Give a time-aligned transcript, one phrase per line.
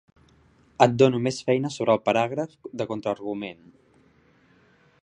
[0.85, 3.63] Et dono més feina sobre el paràgraf de contraargument.